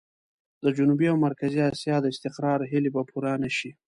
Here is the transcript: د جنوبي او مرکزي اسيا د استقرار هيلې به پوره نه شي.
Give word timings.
د 0.63 0.65
جنوبي 0.77 1.07
او 1.11 1.17
مرکزي 1.27 1.61
اسيا 1.73 1.95
د 2.01 2.05
استقرار 2.13 2.59
هيلې 2.71 2.89
به 2.95 3.01
پوره 3.09 3.33
نه 3.43 3.49
شي. 3.57 3.71